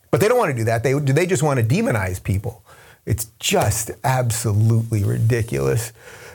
[0.09, 0.83] But they don't want to do that.
[0.83, 2.63] They, they just want to demonize people.
[3.07, 5.93] It's just absolutely ridiculous.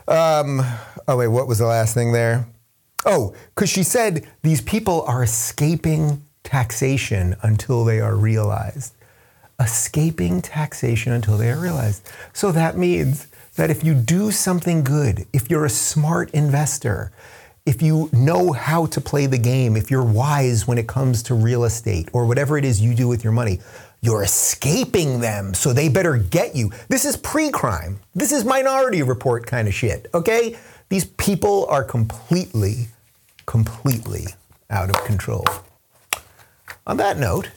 [0.09, 0.63] Um,
[1.07, 2.47] oh, wait, what was the last thing there?
[3.05, 8.95] Oh, because she said these people are escaping taxation until they are realized.
[9.61, 12.09] Escaping taxation until they are realized.
[12.33, 17.13] So that means that if you do something good, if you're a smart investor,
[17.67, 21.35] if you know how to play the game, if you're wise when it comes to
[21.35, 23.61] real estate or whatever it is you do with your money,
[24.03, 26.73] you're escaping them, so they better get you.
[26.89, 28.01] This is pre crime.
[28.15, 30.59] This is minority report kind of shit, okay?
[30.89, 32.89] These people are completely,
[33.47, 34.27] completely
[34.69, 35.47] out of control.
[36.85, 37.51] On that note,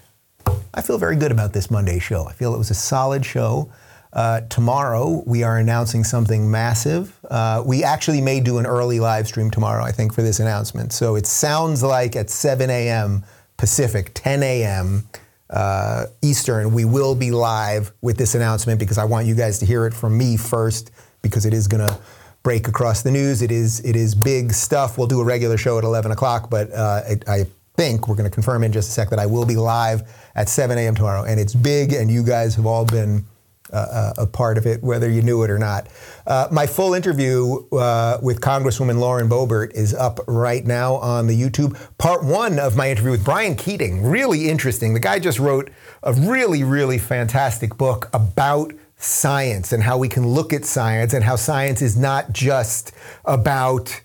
[0.73, 2.25] I feel very good about this Monday show.
[2.25, 3.71] I feel it was a solid show.
[4.13, 7.17] Uh, tomorrow, we are announcing something massive.
[7.29, 10.93] Uh, we actually may do an early live stream tomorrow, I think, for this announcement.
[10.93, 13.25] So it sounds like at 7 a.m.
[13.57, 15.09] Pacific, 10 a.m
[15.49, 19.65] uh, Eastern, we will be live with this announcement because I want you guys to
[19.65, 20.91] hear it from me first
[21.21, 21.97] because it is going to
[22.43, 23.41] break across the news.
[23.41, 24.97] It is it is big stuff.
[24.97, 28.29] We'll do a regular show at 11 o'clock, but uh, it, I think we're going
[28.29, 30.03] to confirm in just a sec that I will be live
[30.35, 30.95] at 7 a.m.
[30.95, 31.93] tomorrow, and it's big.
[31.93, 33.25] And you guys have all been
[33.74, 35.88] uh, a part of it, whether you knew it or not.
[36.28, 41.39] Uh, my full interview uh, with Congresswoman Lauren Boebert is up right now on the
[41.39, 41.78] YouTube.
[41.97, 44.93] Part one of my interview with Brian Keating, really interesting.
[44.93, 45.70] The guy just wrote
[46.03, 51.24] a really, really fantastic book about science and how we can look at science and
[51.24, 52.93] how science is not just
[53.26, 54.01] about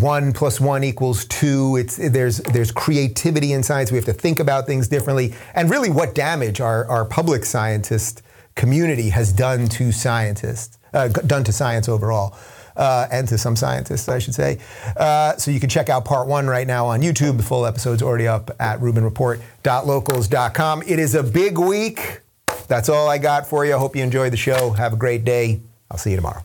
[0.00, 1.76] one plus one equals two.
[1.76, 3.90] It's there's there's creativity in science.
[3.90, 8.22] We have to think about things differently, and really, what damage our our public scientists
[8.54, 12.36] community has done to scientists, uh, done to science overall.
[12.76, 14.58] Uh, and to some scientists, I should say.
[14.96, 17.36] Uh, so you can check out part one right now on YouTube.
[17.36, 20.82] The full episode's already up at RubinReport.locals.com.
[20.84, 22.22] It is a big week.
[22.66, 23.76] That's all I got for you.
[23.76, 24.70] I hope you enjoyed the show.
[24.70, 25.60] Have a great day.
[25.88, 26.44] I'll see you tomorrow.